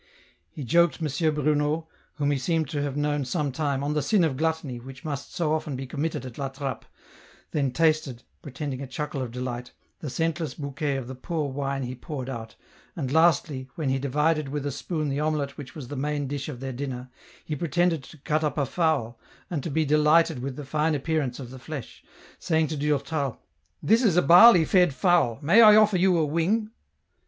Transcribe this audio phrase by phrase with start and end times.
[0.49, 1.35] He joked M.
[1.35, 5.05] Bruno, whom he seemed to have known some time, on the sin of gluttony which
[5.05, 6.85] must so often be committed at La Trappe,
[7.51, 11.93] then tasted, pretending a chuckle of delight, the scentless bouquet of the poor wine he
[11.93, 12.55] poured out,
[12.95, 16.49] and lastly, when he divided with a spoon the omelette which was the main dish
[16.49, 17.09] of their diurer,
[17.45, 19.19] he pretended to cut up a fowl,
[19.51, 22.03] and to be delighted with the fine appearance of the flesh;
[22.39, 23.37] saying to Durtai,"
[23.83, 26.71] This is a barley fed fowl, may I offer you a'wing